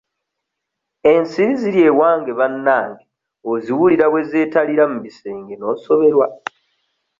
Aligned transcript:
Ensiri 1.11 1.53
ziri 1.61 1.79
ewange 1.89 2.31
bannange 2.39 3.03
oziwulira 3.51 4.05
bwe 4.11 4.21
zeetalira 4.29 4.83
mu 4.91 4.97
bisenge 5.05 5.53
n'osoberwa. 5.57 6.27